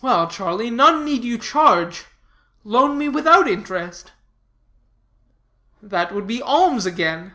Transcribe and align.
"Well, 0.00 0.28
Charlie, 0.28 0.70
none 0.70 1.04
need 1.04 1.24
you 1.24 1.36
charge. 1.36 2.06
Loan 2.64 2.96
me 2.96 3.10
without 3.10 3.46
interest." 3.46 4.12
"That 5.82 6.14
would 6.14 6.26
be 6.26 6.40
alms 6.40 6.86
again." 6.86 7.34